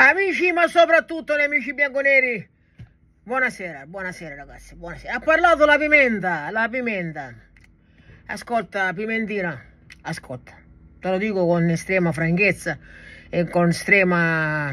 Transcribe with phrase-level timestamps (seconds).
[0.00, 2.48] Amici, ma soprattutto gli amici bianconeri,
[3.24, 5.14] buonasera, buonasera ragazzi, buonasera.
[5.14, 7.34] Ha parlato la pimenta, la pimenta.
[8.26, 9.60] Ascolta, pimentina,
[10.02, 10.52] ascolta,
[11.00, 12.78] te lo dico con estrema franchezza
[13.28, 14.72] e con estrema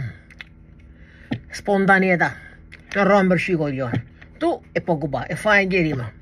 [1.49, 2.35] spontaneità.
[2.94, 4.03] Non romperci i coglioni.
[4.37, 6.13] Tu e Pogba, e fai anche rima.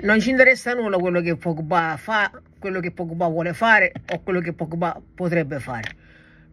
[0.00, 4.40] Non ci interessa nulla quello che Pogba fa, quello che Pogba vuole fare o quello
[4.40, 6.08] che Pogba potrebbe fare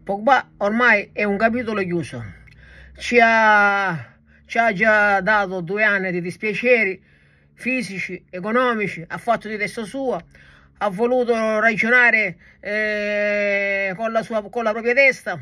[0.07, 2.23] Pogba ormai è un capitolo chiuso,
[2.97, 7.03] ci ha, ci ha già dato due anni di dispiaceri
[7.53, 10.23] fisici, economici, ha fatto di testa sua,
[10.77, 15.37] ha voluto ragionare eh, con, la sua, con la propria testa,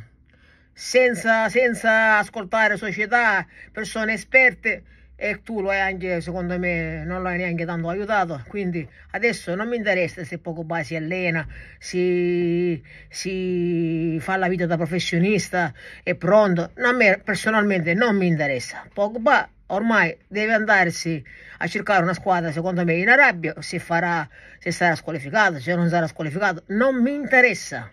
[0.74, 4.84] senza, senza ascoltare società, persone esperte
[5.18, 9.56] e tu lo hai anche, secondo me, non lo hai neanche tanto aiutato, quindi adesso
[9.56, 11.48] non mi interessa se Pogba si allena,
[11.80, 18.86] si, si fa la vita da professionista, è pronto, a me personalmente non mi interessa,
[18.94, 21.24] Pogba ormai deve andarsi
[21.60, 24.28] a cercare una squadra, secondo me, in Arabia, se, farà,
[24.60, 27.90] se sarà squalificato, se non sarà squalificato, non mi interessa,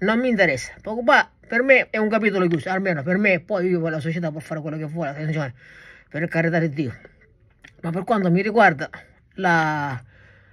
[0.00, 3.88] non mi interessa, Pogba per me è un capitolo chiuso, almeno per me, poi io
[3.88, 5.54] la società può fare quello che vuole, attenzione
[6.10, 6.92] per carità di Dio.
[7.82, 8.90] Ma per quanto mi riguarda,
[9.34, 10.02] la,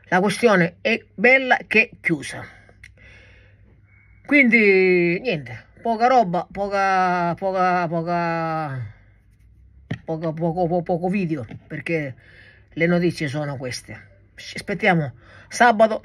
[0.03, 2.45] la questione è bella che chiusa.
[4.25, 8.93] Quindi, niente, poca roba, poca, poca, poca,
[10.05, 12.13] poco, poco, poco video, perché
[12.69, 14.15] le notizie sono queste.
[14.35, 15.13] Ci aspettiamo
[15.49, 16.01] sabato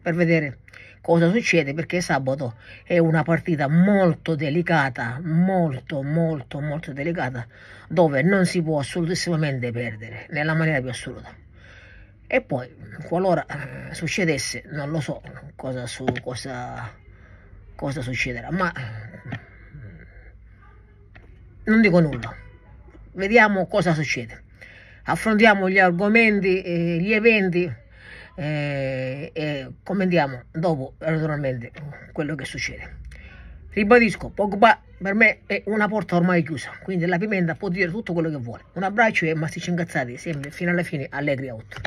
[0.00, 0.58] per vedere
[1.02, 7.46] cosa succede perché sabato è una partita molto delicata, molto molto molto delicata
[7.88, 11.34] dove non si può assolutamente perdere nella maniera più assoluta.
[12.26, 12.74] E poi
[13.06, 15.20] qualora eh, succedesse, non lo so
[15.54, 16.90] cosa, su, cosa,
[17.74, 18.72] cosa succederà, ma
[21.64, 22.34] non dico nulla.
[23.12, 24.44] Vediamo cosa succede.
[25.04, 26.62] Affrontiamo gli argomenti,
[27.00, 27.70] gli eventi
[28.34, 31.70] eh, e commentiamo dopo naturalmente
[32.12, 33.00] quello che succede.
[33.70, 38.12] Ribadisco, Pogba per me è una porta ormai chiusa, quindi la pimenta può dire tutto
[38.12, 38.64] quello che vuole.
[38.74, 41.80] Un abbraccio e massicci incazzati, sempre fino alla fine allegri 8.